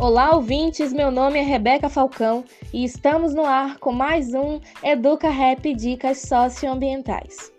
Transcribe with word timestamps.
Olá, 0.00 0.34
ouvintes! 0.34 0.94
Meu 0.94 1.10
nome 1.10 1.38
é 1.38 1.42
Rebeca 1.42 1.86
Falcão 1.86 2.42
e 2.72 2.84
estamos 2.84 3.34
no 3.34 3.44
ar 3.44 3.78
com 3.78 3.92
mais 3.92 4.32
um 4.32 4.58
Educa 4.82 5.28
Rap 5.28 5.74
Dicas 5.74 6.22
Socioambientais. 6.22 7.52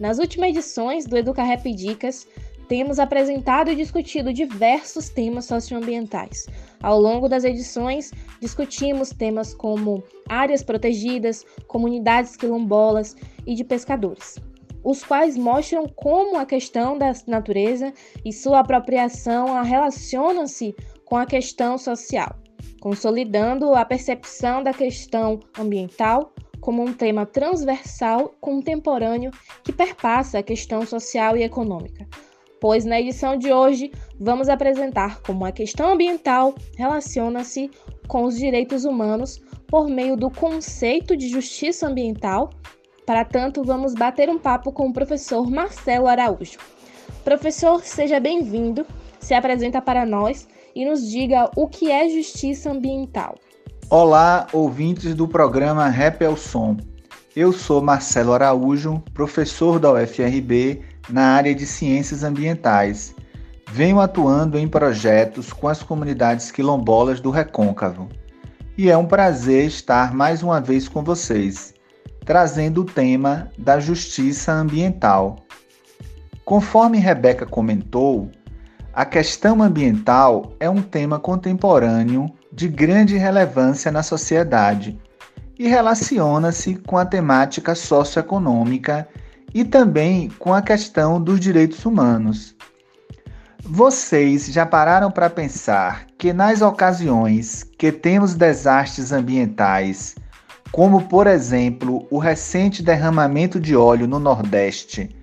Nas 0.00 0.18
últimas 0.18 0.48
edições 0.48 1.06
do 1.06 1.16
Educa 1.16 1.44
Rap 1.44 1.72
Dicas, 1.72 2.26
temos 2.68 2.98
apresentado 2.98 3.70
e 3.70 3.76
discutido 3.76 4.32
diversos 4.32 5.08
temas 5.10 5.44
socioambientais. 5.44 6.48
Ao 6.82 7.00
longo 7.00 7.28
das 7.28 7.44
edições, 7.44 8.10
discutimos 8.40 9.10
temas 9.10 9.54
como 9.54 10.02
áreas 10.28 10.64
protegidas, 10.64 11.44
comunidades 11.68 12.36
quilombolas 12.36 13.14
e 13.46 13.54
de 13.54 13.62
pescadores, 13.62 14.40
os 14.82 15.04
quais 15.04 15.36
mostram 15.36 15.86
como 15.86 16.36
a 16.36 16.44
questão 16.44 16.98
da 16.98 17.12
natureza 17.28 17.92
e 18.24 18.32
sua 18.32 18.58
apropriação 18.58 19.62
relacionam-se 19.62 20.74
com 21.06 21.16
a 21.16 21.24
questão 21.24 21.78
social, 21.78 22.36
consolidando 22.80 23.72
a 23.74 23.84
percepção 23.84 24.62
da 24.62 24.74
questão 24.74 25.40
ambiental 25.58 26.32
como 26.60 26.82
um 26.82 26.92
tema 26.92 27.24
transversal 27.24 28.34
contemporâneo 28.40 29.30
que 29.62 29.72
perpassa 29.72 30.40
a 30.40 30.42
questão 30.42 30.84
social 30.84 31.36
e 31.36 31.44
econômica. 31.44 32.06
Pois 32.60 32.84
na 32.84 33.00
edição 33.00 33.36
de 33.36 33.52
hoje 33.52 33.92
vamos 34.18 34.48
apresentar 34.48 35.20
como 35.22 35.44
a 35.44 35.52
questão 35.52 35.92
ambiental 35.92 36.54
relaciona-se 36.76 37.70
com 38.08 38.24
os 38.24 38.36
direitos 38.36 38.84
humanos 38.84 39.40
por 39.68 39.88
meio 39.88 40.16
do 40.16 40.28
conceito 40.28 41.16
de 41.16 41.28
justiça 41.28 41.86
ambiental. 41.86 42.50
Para 43.04 43.24
tanto, 43.24 43.62
vamos 43.62 43.94
bater 43.94 44.28
um 44.28 44.38
papo 44.38 44.72
com 44.72 44.88
o 44.88 44.92
professor 44.92 45.48
Marcelo 45.48 46.08
Araújo. 46.08 46.58
Professor, 47.22 47.82
seja 47.84 48.18
bem-vindo. 48.18 48.84
Se 49.20 49.34
apresenta 49.34 49.80
para 49.80 50.04
nós 50.04 50.48
e 50.76 50.84
nos 50.84 51.10
diga 51.10 51.50
o 51.56 51.66
que 51.66 51.90
é 51.90 52.06
justiça 52.06 52.70
ambiental. 52.70 53.36
Olá, 53.88 54.46
ouvintes 54.52 55.14
do 55.14 55.26
programa 55.26 55.88
Rap 55.88 56.22
ao 56.22 56.36
Som. 56.36 56.76
Eu 57.34 57.50
sou 57.50 57.80
Marcelo 57.80 58.34
Araújo, 58.34 59.02
professor 59.14 59.78
da 59.78 59.90
UFRB 59.90 60.82
na 61.08 61.28
área 61.28 61.54
de 61.54 61.64
Ciências 61.64 62.22
Ambientais. 62.22 63.14
Venho 63.72 64.00
atuando 64.00 64.58
em 64.58 64.68
projetos 64.68 65.50
com 65.50 65.66
as 65.66 65.82
comunidades 65.82 66.50
quilombolas 66.50 67.20
do 67.20 67.30
Recôncavo. 67.30 68.10
E 68.76 68.90
é 68.90 68.96
um 68.98 69.06
prazer 69.06 69.64
estar 69.64 70.12
mais 70.12 70.42
uma 70.42 70.60
vez 70.60 70.88
com 70.88 71.02
vocês, 71.02 71.72
trazendo 72.26 72.82
o 72.82 72.84
tema 72.84 73.50
da 73.56 73.80
justiça 73.80 74.52
ambiental. 74.52 75.36
Conforme 76.44 76.98
Rebeca 76.98 77.46
comentou, 77.46 78.30
a 78.96 79.04
questão 79.04 79.62
ambiental 79.62 80.54
é 80.58 80.70
um 80.70 80.80
tema 80.80 81.18
contemporâneo 81.18 82.32
de 82.50 82.66
grande 82.66 83.18
relevância 83.18 83.92
na 83.92 84.02
sociedade 84.02 84.98
e 85.58 85.68
relaciona-se 85.68 86.76
com 86.76 86.96
a 86.96 87.04
temática 87.04 87.74
socioeconômica 87.74 89.06
e 89.52 89.66
também 89.66 90.30
com 90.38 90.54
a 90.54 90.62
questão 90.62 91.20
dos 91.20 91.38
direitos 91.38 91.84
humanos. 91.84 92.56
Vocês 93.62 94.46
já 94.46 94.64
pararam 94.64 95.10
para 95.10 95.28
pensar 95.28 96.06
que 96.16 96.32
nas 96.32 96.62
ocasiões 96.62 97.64
que 97.76 97.92
temos 97.92 98.34
desastres 98.34 99.12
ambientais, 99.12 100.14
como 100.72 101.02
por 101.02 101.26
exemplo 101.26 102.06
o 102.10 102.16
recente 102.16 102.82
derramamento 102.82 103.60
de 103.60 103.76
óleo 103.76 104.06
no 104.06 104.18
Nordeste, 104.18 105.14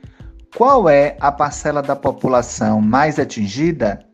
qual 0.55 0.87
é 0.87 1.17
a 1.19 1.31
parcela 1.31 1.81
da 1.81 1.95
população 1.95 2.79
mais 2.79 3.17
atingida? 3.17 4.05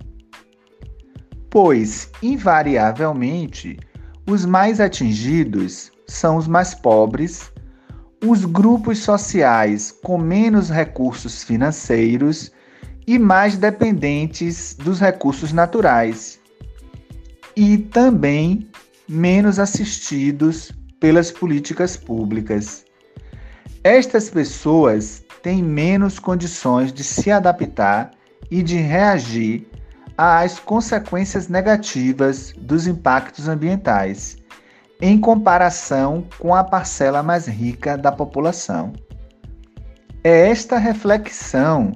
Pois, 1.49 2.09
invariavelmente, 2.23 3.77
os 4.25 4.45
mais 4.45 4.79
atingidos 4.79 5.91
são 6.07 6.37
os 6.37 6.47
mais 6.47 6.73
pobres, 6.73 7.51
os 8.25 8.45
grupos 8.45 8.99
sociais 8.99 9.91
com 10.03 10.17
menos 10.17 10.69
recursos 10.69 11.43
financeiros 11.43 12.51
e 13.05 13.19
mais 13.19 13.57
dependentes 13.57 14.75
dos 14.75 14.99
recursos 14.99 15.51
naturais, 15.51 16.39
e 17.55 17.77
também 17.77 18.69
menos 19.09 19.59
assistidos 19.59 20.71
pelas 20.99 21.31
políticas 21.31 21.97
públicas. 21.97 22.85
Estas 23.83 24.29
pessoas 24.29 25.23
têm 25.41 25.63
menos 25.63 26.19
condições 26.19 26.91
de 26.91 27.03
se 27.03 27.31
adaptar 27.31 28.11
e 28.49 28.61
de 28.63 28.77
reagir 28.77 29.67
às 30.17 30.59
consequências 30.59 31.47
negativas 31.47 32.53
dos 32.57 32.87
impactos 32.87 33.47
ambientais, 33.47 34.37
em 35.01 35.19
comparação 35.19 36.25
com 36.37 36.53
a 36.53 36.63
parcela 36.63 37.23
mais 37.23 37.47
rica 37.47 37.97
da 37.97 38.11
população. 38.11 38.91
É 40.23 40.49
esta 40.49 40.77
reflexão 40.77 41.93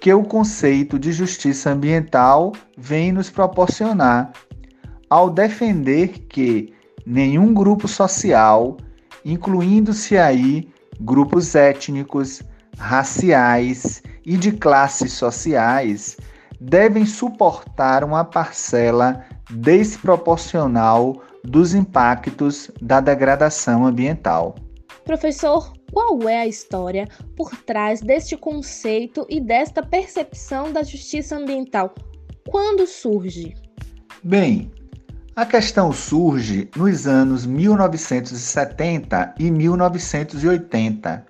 que 0.00 0.12
o 0.12 0.24
conceito 0.24 0.98
de 0.98 1.12
justiça 1.12 1.70
ambiental 1.70 2.52
vem 2.76 3.12
nos 3.12 3.30
proporcionar 3.30 4.32
ao 5.08 5.30
defender 5.30 6.08
que 6.28 6.72
nenhum 7.06 7.52
grupo 7.52 7.86
social, 7.86 8.76
incluindo-se 9.24 10.16
aí 10.16 10.68
grupos 11.00 11.54
étnicos, 11.54 12.42
raciais 12.78 14.02
e 14.24 14.36
de 14.36 14.52
classes 14.52 15.12
sociais 15.12 16.16
devem 16.60 17.06
suportar 17.06 18.04
uma 18.04 18.24
parcela 18.24 19.24
desproporcional 19.50 21.22
dos 21.44 21.74
impactos 21.74 22.70
da 22.80 23.00
degradação 23.00 23.86
ambiental. 23.86 24.54
Professor, 25.04 25.72
qual 25.90 26.28
é 26.28 26.40
a 26.40 26.46
história 26.46 27.08
por 27.36 27.50
trás 27.56 28.00
deste 28.00 28.36
conceito 28.36 29.26
e 29.28 29.40
desta 29.40 29.82
percepção 29.82 30.72
da 30.72 30.82
justiça 30.82 31.36
ambiental? 31.36 31.94
Quando 32.48 32.86
surge? 32.86 33.54
Bem, 34.22 34.70
a 35.34 35.46
questão 35.46 35.92
surge 35.92 36.68
nos 36.76 37.06
anos 37.06 37.46
1970 37.46 39.34
e 39.38 39.50
1980, 39.50 41.26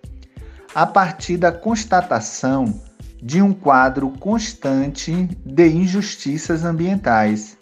a 0.75 0.87
partir 0.87 1.37
da 1.37 1.51
constatação 1.51 2.81
de 3.23 3.43
um 3.43 3.53
quadro 3.53 4.11
constante 4.19 5.13
de 5.45 5.69
injustiças 5.69 6.65
ambientais 6.65 7.57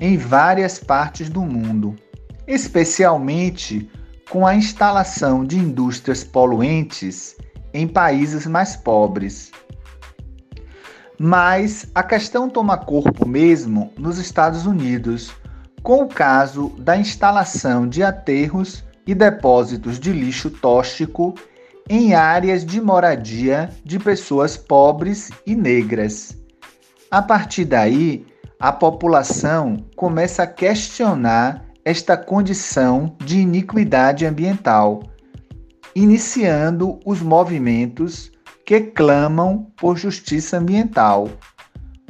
em 0.00 0.16
várias 0.16 0.78
partes 0.78 1.28
do 1.28 1.42
mundo, 1.42 1.96
especialmente 2.46 3.90
com 4.30 4.46
a 4.46 4.54
instalação 4.54 5.44
de 5.44 5.58
indústrias 5.58 6.24
poluentes 6.24 7.36
em 7.72 7.86
países 7.86 8.46
mais 8.46 8.76
pobres. 8.76 9.50
Mas 11.18 11.90
a 11.94 12.02
questão 12.02 12.48
toma 12.48 12.76
corpo 12.76 13.26
mesmo 13.26 13.92
nos 13.96 14.18
Estados 14.18 14.66
Unidos, 14.66 15.32
com 15.82 16.02
o 16.02 16.08
caso 16.08 16.70
da 16.78 16.96
instalação 16.96 17.88
de 17.88 18.02
aterros 18.02 18.84
e 19.06 19.14
depósitos 19.14 19.98
de 19.98 20.12
lixo 20.12 20.50
tóxico 20.50 21.34
em 21.88 22.14
áreas 22.14 22.64
de 22.64 22.80
moradia 22.80 23.70
de 23.84 23.98
pessoas 23.98 24.56
pobres 24.56 25.30
e 25.46 25.54
negras. 25.54 26.36
A 27.10 27.22
partir 27.22 27.64
daí, 27.64 28.26
a 28.58 28.72
população 28.72 29.76
começa 29.94 30.42
a 30.42 30.46
questionar 30.46 31.64
esta 31.84 32.16
condição 32.16 33.14
de 33.24 33.38
iniquidade 33.38 34.26
ambiental, 34.26 35.02
iniciando 35.94 36.98
os 37.04 37.20
movimentos 37.20 38.32
que 38.64 38.80
clamam 38.80 39.70
por 39.76 39.96
justiça 39.96 40.58
ambiental. 40.58 41.28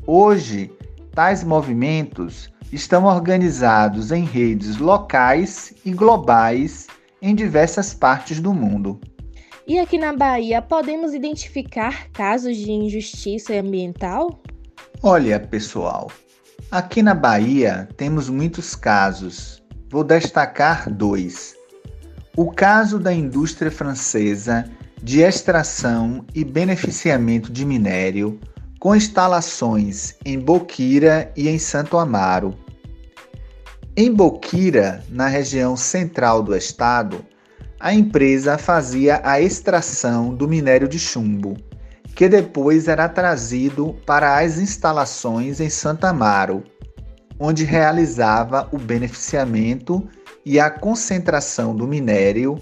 Hoje, 0.06 0.72
tais 1.12 1.44
movimentos 1.44 2.50
estão 2.72 3.04
organizados 3.04 4.10
em 4.10 4.24
redes 4.24 4.78
locais 4.78 5.74
e 5.84 5.92
globais 5.92 6.86
em 7.20 7.34
diversas 7.34 7.92
partes 7.92 8.40
do 8.40 8.54
mundo. 8.54 8.98
E 9.68 9.80
aqui 9.80 9.98
na 9.98 10.12
Bahia, 10.12 10.62
podemos 10.62 11.12
identificar 11.12 12.08
casos 12.12 12.56
de 12.56 12.70
injustiça 12.70 13.52
ambiental? 13.52 14.40
Olha, 15.02 15.40
pessoal, 15.40 16.08
aqui 16.70 17.02
na 17.02 17.14
Bahia 17.14 17.88
temos 17.96 18.28
muitos 18.28 18.76
casos. 18.76 19.60
Vou 19.90 20.04
destacar 20.04 20.88
dois. 20.88 21.56
O 22.36 22.52
caso 22.52 23.00
da 23.00 23.12
indústria 23.12 23.68
francesa 23.68 24.70
de 25.02 25.22
extração 25.22 26.24
e 26.32 26.44
beneficiamento 26.44 27.50
de 27.50 27.64
minério, 27.64 28.38
com 28.78 28.94
instalações 28.94 30.14
em 30.24 30.38
Boquira 30.38 31.32
e 31.36 31.48
em 31.48 31.58
Santo 31.58 31.98
Amaro. 31.98 32.56
Em 33.96 34.12
Boquira, 34.12 35.02
na 35.08 35.26
região 35.26 35.76
central 35.76 36.40
do 36.40 36.54
estado, 36.54 37.26
a 37.78 37.92
empresa 37.92 38.56
fazia 38.56 39.20
a 39.22 39.40
extração 39.40 40.34
do 40.34 40.48
minério 40.48 40.88
de 40.88 40.98
chumbo, 40.98 41.56
que 42.14 42.28
depois 42.28 42.88
era 42.88 43.08
trazido 43.08 43.94
para 44.06 44.38
as 44.38 44.58
instalações 44.58 45.60
em 45.60 45.68
Santa 45.68 46.08
Amaro. 46.08 46.64
onde 47.38 47.64
realizava 47.64 48.66
o 48.72 48.78
beneficiamento 48.78 50.08
e 50.42 50.58
a 50.58 50.70
concentração 50.70 51.76
do 51.76 51.86
minério 51.86 52.58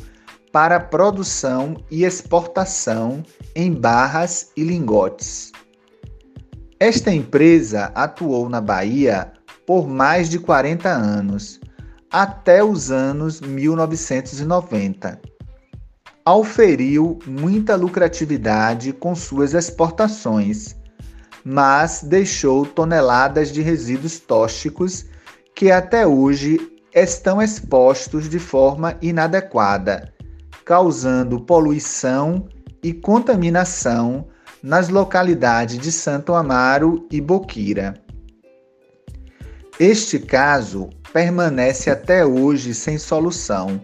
para 0.51 0.81
produção 0.81 1.77
e 1.89 2.05
exportação 2.05 3.23
em 3.55 3.73
barras 3.73 4.51
e 4.57 4.65
lingotes. 4.65 5.53
Esta 6.81 7.13
empresa 7.13 7.93
atuou 7.95 8.49
na 8.49 8.61
Bahia 8.61 9.33
por 9.65 9.89
mais 9.89 10.29
de 10.29 10.39
40 10.39 10.89
anos, 10.89 11.61
até 12.15 12.63
os 12.63 12.93
anos 12.93 13.41
1990. 13.41 15.21
Auferiu 16.25 17.19
muita 17.27 17.75
lucratividade 17.75 18.93
com 18.93 19.17
suas 19.17 19.53
exportações, 19.53 20.77
mas 21.45 22.05
deixou 22.05 22.65
toneladas 22.65 23.51
de 23.51 23.63
resíduos 23.63 24.21
tóxicos 24.21 25.07
que 25.57 25.73
até 25.73 26.07
hoje 26.07 26.61
estão 26.95 27.43
expostos 27.43 28.29
de 28.29 28.39
forma 28.39 28.97
inadequada, 29.03 30.15
causando 30.65 31.41
poluição 31.41 32.49
e 32.81 32.93
contaminação 32.93 34.29
nas 34.63 34.89
localidades 34.89 35.81
de 35.81 35.91
Santo 35.91 36.33
Amaro 36.33 37.09
e 37.11 37.21
Boquira. 37.21 38.04
Este 39.79 40.19
caso 40.19 40.91
permanece 41.13 41.91
até 41.91 42.25
hoje 42.25 42.75
sem 42.75 42.99
solução, 42.99 43.81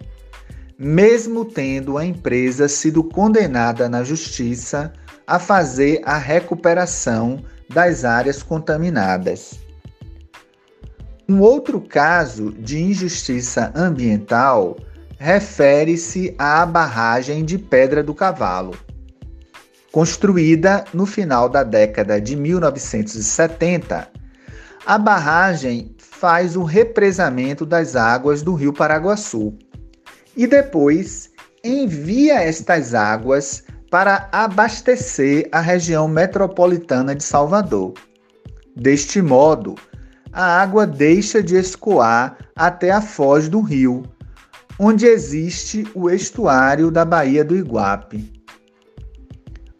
mesmo 0.78 1.44
tendo 1.44 1.98
a 1.98 2.04
empresa 2.04 2.68
sido 2.68 3.02
condenada 3.02 3.88
na 3.88 4.04
justiça 4.04 4.92
a 5.26 5.38
fazer 5.38 6.00
a 6.04 6.16
recuperação 6.16 7.42
das 7.68 8.04
áreas 8.04 8.42
contaminadas. 8.42 9.60
Um 11.28 11.40
outro 11.40 11.80
caso 11.80 12.52
de 12.52 12.80
injustiça 12.80 13.72
ambiental 13.74 14.76
refere-se 15.18 16.34
à 16.38 16.64
barragem 16.64 17.44
de 17.44 17.58
Pedra 17.58 18.02
do 18.02 18.14
Cavalo 18.14 18.74
Construída 19.92 20.84
no 20.94 21.04
final 21.04 21.48
da 21.48 21.64
década 21.64 22.20
de 22.20 22.36
1970, 22.36 24.08
a 24.86 24.98
barragem 24.98 25.94
faz 25.98 26.56
o 26.56 26.62
represamento 26.62 27.66
das 27.66 27.96
águas 27.96 28.42
do 28.42 28.54
rio 28.54 28.72
Paraguaçu 28.72 29.54
e 30.36 30.46
depois 30.46 31.30
envia 31.62 32.40
estas 32.42 32.94
águas 32.94 33.62
para 33.90 34.28
abastecer 34.32 35.48
a 35.52 35.60
região 35.60 36.06
metropolitana 36.06 37.14
de 37.14 37.24
Salvador. 37.24 37.94
Deste 38.76 39.20
modo, 39.20 39.74
a 40.32 40.62
água 40.62 40.86
deixa 40.86 41.42
de 41.42 41.56
escoar 41.56 42.38
até 42.54 42.90
a 42.90 43.00
foz 43.00 43.48
do 43.48 43.60
rio, 43.60 44.04
onde 44.78 45.06
existe 45.06 45.86
o 45.94 46.08
estuário 46.08 46.90
da 46.90 47.04
Baía 47.04 47.44
do 47.44 47.56
Iguape. 47.56 48.32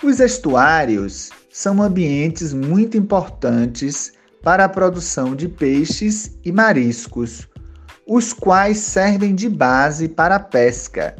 Os 0.02 0.18
estuários 0.18 1.30
são 1.50 1.82
ambientes 1.82 2.52
muito 2.52 2.96
importantes 2.96 4.12
para 4.42 4.64
a 4.64 4.68
produção 4.68 5.34
de 5.34 5.48
peixes 5.48 6.38
e 6.44 6.50
mariscos, 6.50 7.48
os 8.06 8.32
quais 8.32 8.78
servem 8.78 9.34
de 9.34 9.48
base 9.48 10.08
para 10.08 10.36
a 10.36 10.40
pesca, 10.40 11.14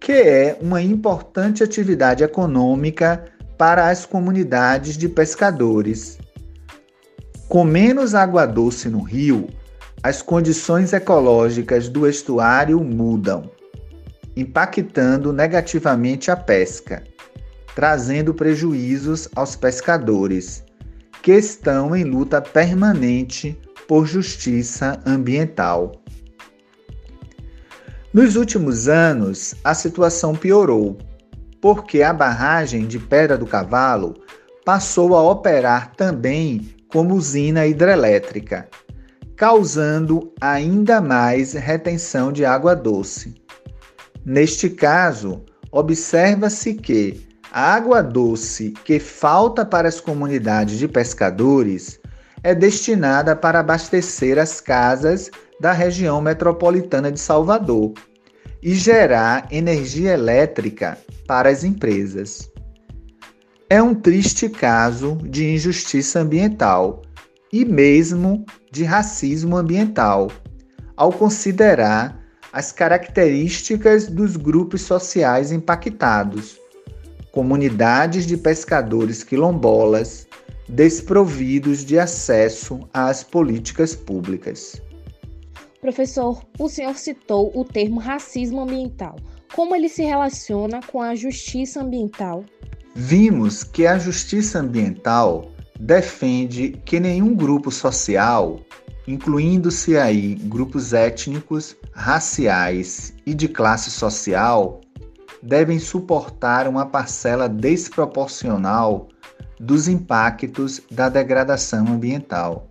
que 0.00 0.12
é 0.12 0.58
uma 0.60 0.80
importante 0.80 1.62
atividade 1.62 2.22
econômica 2.22 3.24
para 3.56 3.88
as 3.88 4.06
comunidades 4.06 4.96
de 4.96 5.08
pescadores. 5.08 6.18
Com 7.48 7.64
menos 7.64 8.14
água 8.14 8.46
doce 8.46 8.88
no 8.88 9.02
rio, 9.02 9.48
as 10.02 10.22
condições 10.22 10.92
ecológicas 10.92 11.88
do 11.88 12.06
estuário 12.06 12.82
mudam, 12.84 13.50
impactando 14.36 15.32
negativamente 15.32 16.30
a 16.30 16.36
pesca 16.36 17.02
trazendo 17.78 18.34
prejuízos 18.34 19.28
aos 19.36 19.54
pescadores, 19.54 20.64
que 21.22 21.32
estão 21.32 21.94
em 21.94 22.04
luta 22.04 22.40
permanente 22.40 23.58
por 23.86 24.06
justiça 24.06 25.00
ambiental. 25.06 25.92
Nos 28.12 28.36
últimos 28.36 28.88
anos, 28.88 29.54
a 29.62 29.74
situação 29.74 30.34
piorou, 30.34 30.98
porque 31.60 32.02
a 32.02 32.12
barragem 32.12 32.86
de 32.86 32.98
Pedra 32.98 33.36
do 33.36 33.46
Cavalo 33.46 34.14
passou 34.64 35.14
a 35.14 35.22
operar 35.22 35.94
também 35.94 36.74
como 36.88 37.14
usina 37.14 37.66
hidrelétrica, 37.66 38.68
causando 39.36 40.32
ainda 40.40 41.00
mais 41.00 41.52
retenção 41.52 42.32
de 42.32 42.44
água 42.44 42.74
doce. 42.74 43.34
Neste 44.24 44.68
caso, 44.70 45.44
observa-se 45.70 46.74
que 46.74 47.27
a 47.50 47.74
água 47.74 48.02
doce 48.02 48.74
que 48.84 48.98
falta 48.98 49.64
para 49.64 49.88
as 49.88 50.00
comunidades 50.00 50.78
de 50.78 50.86
pescadores 50.86 51.98
é 52.42 52.54
destinada 52.54 53.34
para 53.34 53.60
abastecer 53.60 54.38
as 54.38 54.60
casas 54.60 55.30
da 55.60 55.72
região 55.72 56.20
metropolitana 56.20 57.10
de 57.10 57.18
Salvador 57.18 57.94
e 58.62 58.74
gerar 58.74 59.48
energia 59.50 60.12
elétrica 60.12 60.98
para 61.26 61.48
as 61.48 61.64
empresas. 61.64 62.50
É 63.70 63.82
um 63.82 63.94
triste 63.94 64.48
caso 64.48 65.16
de 65.24 65.54
injustiça 65.54 66.20
ambiental 66.20 67.02
e 67.52 67.64
mesmo 67.64 68.44
de 68.70 68.84
racismo 68.84 69.56
ambiental, 69.56 70.30
ao 70.96 71.12
considerar 71.12 72.18
as 72.52 72.72
características 72.72 74.06
dos 74.06 74.36
grupos 74.36 74.82
sociais 74.82 75.50
impactados 75.52 76.58
comunidades 77.38 78.26
de 78.26 78.36
pescadores 78.36 79.22
quilombolas 79.22 80.26
desprovidos 80.68 81.84
de 81.84 81.96
acesso 81.96 82.80
às 82.92 83.22
políticas 83.22 83.94
públicas. 83.94 84.82
Professor, 85.80 86.42
o 86.58 86.68
senhor 86.68 86.96
citou 86.96 87.52
o 87.54 87.64
termo 87.64 88.00
racismo 88.00 88.62
ambiental. 88.62 89.14
Como 89.54 89.76
ele 89.76 89.88
se 89.88 90.02
relaciona 90.02 90.80
com 90.90 91.00
a 91.00 91.14
justiça 91.14 91.80
ambiental? 91.80 92.44
Vimos 92.96 93.62
que 93.62 93.86
a 93.86 94.00
justiça 94.00 94.58
ambiental 94.58 95.52
defende 95.78 96.70
que 96.84 96.98
nenhum 96.98 97.36
grupo 97.36 97.70
social, 97.70 98.58
incluindo-se 99.06 99.96
aí 99.96 100.34
grupos 100.34 100.92
étnicos, 100.92 101.76
raciais 101.92 103.14
e 103.24 103.32
de 103.32 103.46
classe 103.46 103.92
social, 103.92 104.80
devem 105.48 105.78
suportar 105.78 106.68
uma 106.68 106.84
parcela 106.84 107.48
desproporcional 107.48 109.08
dos 109.58 109.88
impactos 109.88 110.82
da 110.90 111.08
degradação 111.08 111.86
ambiental. 111.88 112.68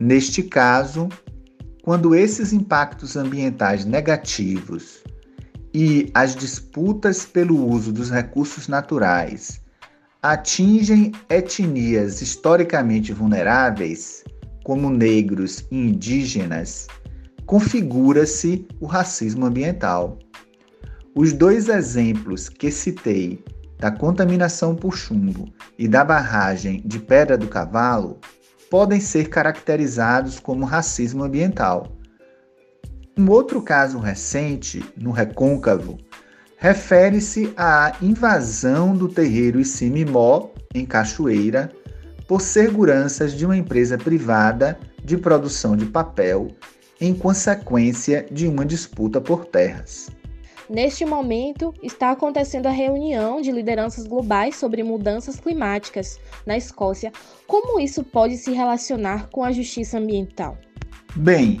Neste 0.00 0.42
caso, 0.42 1.10
quando 1.82 2.14
esses 2.14 2.54
impactos 2.54 3.14
ambientais 3.14 3.84
negativos 3.84 5.04
e 5.74 6.10
as 6.14 6.34
disputas 6.34 7.26
pelo 7.26 7.62
uso 7.68 7.92
dos 7.92 8.10
recursos 8.10 8.66
naturais 8.66 9.60
atingem 10.22 11.12
etnias 11.28 12.22
historicamente 12.22 13.12
vulneráveis, 13.12 14.24
como 14.64 14.88
negros 14.88 15.66
e 15.70 15.76
indígenas, 15.76 16.86
configura-se 17.44 18.66
o 18.80 18.86
racismo 18.86 19.44
ambiental. 19.44 20.18
Os 21.20 21.34
dois 21.34 21.68
exemplos 21.68 22.48
que 22.48 22.70
citei, 22.70 23.44
da 23.78 23.90
contaminação 23.90 24.74
por 24.74 24.96
chumbo 24.96 25.52
e 25.78 25.86
da 25.86 26.02
barragem 26.02 26.82
de 26.82 26.98
Pedra 26.98 27.36
do 27.36 27.46
Cavalo, 27.46 28.18
podem 28.70 29.00
ser 29.00 29.28
caracterizados 29.28 30.40
como 30.40 30.64
racismo 30.64 31.22
ambiental. 31.22 31.94
Um 33.18 33.28
outro 33.28 33.60
caso 33.60 33.98
recente, 33.98 34.82
no 34.96 35.10
Recôncavo, 35.10 35.98
refere-se 36.56 37.52
à 37.54 37.92
invasão 38.00 38.96
do 38.96 39.06
terreiro 39.06 39.60
Issimimó, 39.60 40.48
em 40.74 40.86
Cachoeira, 40.86 41.70
por 42.26 42.40
seguranças 42.40 43.34
de 43.34 43.44
uma 43.44 43.58
empresa 43.58 43.98
privada 43.98 44.80
de 45.04 45.18
produção 45.18 45.76
de 45.76 45.84
papel, 45.84 46.48
em 46.98 47.12
consequência 47.12 48.26
de 48.32 48.48
uma 48.48 48.64
disputa 48.64 49.20
por 49.20 49.44
terras. 49.44 50.08
Neste 50.70 51.04
momento, 51.04 51.74
está 51.82 52.12
acontecendo 52.12 52.66
a 52.66 52.70
reunião 52.70 53.40
de 53.40 53.50
lideranças 53.50 54.06
globais 54.06 54.54
sobre 54.54 54.84
mudanças 54.84 55.40
climáticas 55.40 56.20
na 56.46 56.56
Escócia. 56.56 57.10
Como 57.44 57.80
isso 57.80 58.04
pode 58.04 58.36
se 58.36 58.52
relacionar 58.52 59.28
com 59.30 59.42
a 59.42 59.50
justiça 59.50 59.98
ambiental? 59.98 60.56
Bem, 61.16 61.60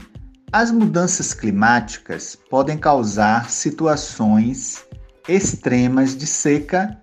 as 0.52 0.70
mudanças 0.70 1.34
climáticas 1.34 2.38
podem 2.48 2.78
causar 2.78 3.50
situações 3.50 4.86
extremas 5.28 6.16
de 6.16 6.28
seca, 6.28 6.96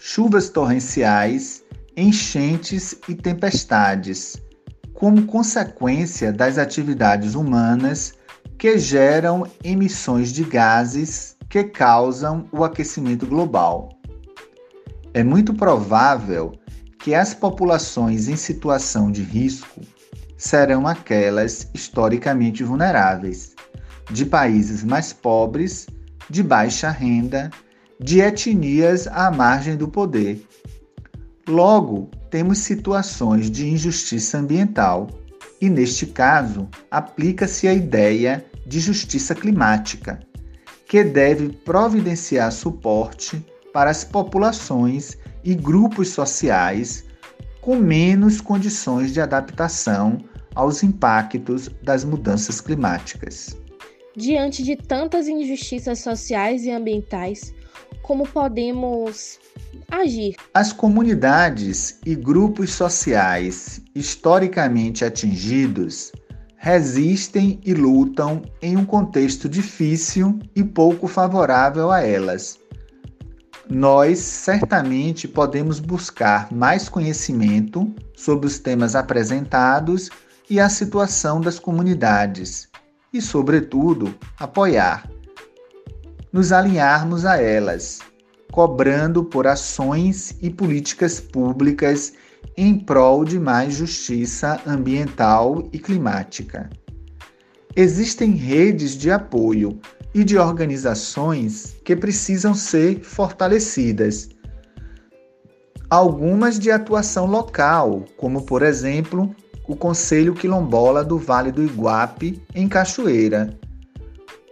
chuvas 0.00 0.50
torrenciais, 0.50 1.64
enchentes 1.96 2.96
e 3.08 3.14
tempestades, 3.14 4.36
como 4.94 5.26
consequência 5.26 6.32
das 6.32 6.58
atividades 6.58 7.36
humanas 7.36 8.14
que 8.58 8.78
geram 8.78 9.46
emissões 9.62 10.32
de 10.32 10.42
gases 10.42 11.31
que 11.52 11.64
causam 11.64 12.46
o 12.50 12.64
aquecimento 12.64 13.26
global. 13.26 13.90
É 15.12 15.22
muito 15.22 15.52
provável 15.52 16.54
que 16.98 17.14
as 17.14 17.34
populações 17.34 18.26
em 18.26 18.36
situação 18.36 19.12
de 19.12 19.22
risco 19.22 19.82
serão 20.38 20.86
aquelas 20.86 21.68
historicamente 21.74 22.64
vulneráveis, 22.64 23.54
de 24.10 24.24
países 24.24 24.82
mais 24.82 25.12
pobres, 25.12 25.86
de 26.30 26.42
baixa 26.42 26.88
renda, 26.88 27.50
de 28.00 28.20
etnias 28.20 29.06
à 29.06 29.30
margem 29.30 29.76
do 29.76 29.86
poder. 29.86 30.42
Logo, 31.46 32.10
temos 32.30 32.60
situações 32.60 33.50
de 33.50 33.68
injustiça 33.68 34.38
ambiental, 34.38 35.06
e 35.60 35.68
neste 35.68 36.06
caso, 36.06 36.66
aplica-se 36.90 37.68
a 37.68 37.74
ideia 37.74 38.42
de 38.66 38.80
justiça 38.80 39.34
climática, 39.34 40.18
que 40.92 41.02
deve 41.02 41.48
providenciar 41.48 42.52
suporte 42.52 43.42
para 43.72 43.88
as 43.88 44.04
populações 44.04 45.16
e 45.42 45.54
grupos 45.54 46.10
sociais 46.10 47.06
com 47.62 47.76
menos 47.76 48.42
condições 48.42 49.10
de 49.10 49.18
adaptação 49.18 50.18
aos 50.54 50.82
impactos 50.82 51.70
das 51.82 52.04
mudanças 52.04 52.60
climáticas. 52.60 53.56
Diante 54.14 54.62
de 54.62 54.76
tantas 54.76 55.28
injustiças 55.28 56.00
sociais 56.00 56.64
e 56.66 56.70
ambientais, 56.70 57.54
como 58.02 58.28
podemos 58.28 59.38
agir? 59.90 60.36
As 60.52 60.74
comunidades 60.74 62.00
e 62.04 62.14
grupos 62.14 62.70
sociais 62.70 63.80
historicamente 63.94 65.06
atingidos 65.06 66.12
resistem 66.62 67.58
e 67.64 67.74
lutam 67.74 68.40
em 68.62 68.76
um 68.76 68.84
contexto 68.84 69.48
difícil 69.48 70.38
e 70.54 70.62
pouco 70.62 71.08
favorável 71.08 71.90
a 71.90 72.02
elas. 72.02 72.56
Nós 73.68 74.20
certamente 74.20 75.26
podemos 75.26 75.80
buscar 75.80 76.52
mais 76.52 76.88
conhecimento 76.88 77.92
sobre 78.14 78.46
os 78.46 78.60
temas 78.60 78.94
apresentados 78.94 80.08
e 80.48 80.60
a 80.60 80.68
situação 80.68 81.40
das 81.40 81.58
comunidades 81.58 82.68
e, 83.12 83.20
sobretudo, 83.20 84.14
apoiar. 84.38 85.10
Nos 86.32 86.52
alinharmos 86.52 87.26
a 87.26 87.42
elas, 87.42 87.98
cobrando 88.52 89.24
por 89.24 89.48
ações 89.48 90.36
e 90.40 90.48
políticas 90.48 91.18
públicas 91.18 92.12
em 92.56 92.78
prol 92.78 93.24
de 93.24 93.38
mais 93.38 93.74
justiça 93.74 94.60
ambiental 94.66 95.68
e 95.72 95.78
climática. 95.78 96.68
Existem 97.74 98.32
redes 98.32 98.96
de 98.96 99.10
apoio 99.10 99.80
e 100.14 100.22
de 100.22 100.36
organizações 100.36 101.76
que 101.84 101.96
precisam 101.96 102.54
ser 102.54 103.00
fortalecidas. 103.00 104.28
Algumas 105.88 106.58
de 106.58 106.70
atuação 106.70 107.26
local, 107.26 108.04
como 108.16 108.42
por 108.42 108.62
exemplo 108.62 109.34
o 109.66 109.76
Conselho 109.76 110.34
Quilombola 110.34 111.02
do 111.04 111.18
Vale 111.18 111.50
do 111.50 111.62
Iguape, 111.62 112.42
em 112.54 112.68
Cachoeira. 112.68 113.58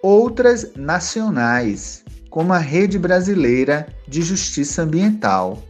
Outras 0.02 0.73
nacionais, 0.76 2.04
como 2.30 2.52
a 2.52 2.59
Rede 2.59 2.99
Brasileira 2.99 3.87
de 4.09 4.23
Justiça 4.23 4.82
Ambiental. 4.82 5.62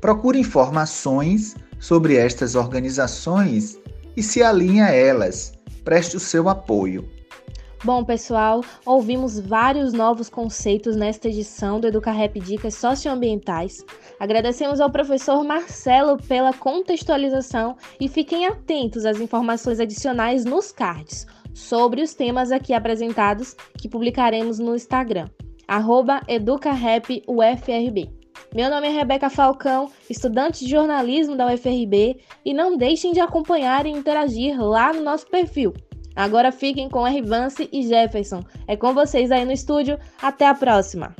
Procure 0.00 0.38
informações 0.38 1.56
sobre 1.80 2.16
estas 2.16 2.54
organizações 2.54 3.78
e 4.16 4.22
se 4.22 4.42
alinhe 4.42 4.80
a 4.80 4.90
elas. 4.90 5.52
Preste 5.84 6.16
o 6.16 6.20
seu 6.20 6.48
apoio. 6.48 7.08
Bom, 7.84 8.04
pessoal, 8.04 8.64
ouvimos 8.84 9.38
vários 9.38 9.92
novos 9.92 10.28
conceitos 10.28 10.96
nesta 10.96 11.28
edição 11.28 11.78
do 11.78 11.86
EducaRap 11.86 12.34
Dicas 12.40 12.74
Socioambientais. 12.74 13.84
Agradecemos 14.18 14.80
ao 14.80 14.90
professor 14.90 15.44
Marcelo 15.44 16.16
pela 16.16 16.52
contextualização 16.52 17.76
e 18.00 18.08
fiquem 18.08 18.46
atentos 18.46 19.06
às 19.06 19.20
informações 19.20 19.78
adicionais 19.78 20.44
nos 20.44 20.72
cards 20.72 21.24
sobre 21.54 22.02
os 22.02 22.14
temas 22.14 22.50
aqui 22.50 22.72
apresentados 22.72 23.54
que 23.76 23.88
publicaremos 23.88 24.58
no 24.58 24.74
Instagram, 24.74 25.28
EducaRapUFRB. 26.26 28.17
Meu 28.54 28.70
nome 28.70 28.88
é 28.88 28.90
Rebeca 28.90 29.28
Falcão, 29.28 29.90
estudante 30.08 30.64
de 30.64 30.70
jornalismo 30.70 31.36
da 31.36 31.46
UFRB, 31.52 32.18
e 32.42 32.54
não 32.54 32.78
deixem 32.78 33.12
de 33.12 33.20
acompanhar 33.20 33.84
e 33.84 33.90
interagir 33.90 34.58
lá 34.58 34.92
no 34.92 35.02
nosso 35.02 35.26
perfil. 35.26 35.74
Agora 36.16 36.50
fiquem 36.50 36.88
com 36.88 37.06
R. 37.06 37.20
Vance 37.22 37.68
e 37.70 37.86
Jefferson. 37.86 38.42
É 38.66 38.74
com 38.74 38.94
vocês 38.94 39.30
aí 39.30 39.44
no 39.44 39.52
estúdio. 39.52 39.98
Até 40.20 40.46
a 40.46 40.54
próxima! 40.54 41.14